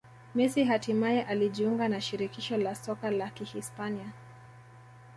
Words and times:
Messi 0.35 0.63
hatimaye 0.63 1.23
alijiunga 1.23 1.87
na 1.87 2.01
Shirikisho 2.01 2.57
la 2.57 2.75
Soka 2.75 3.11
la 3.11 3.29
Kihispania 3.29 4.13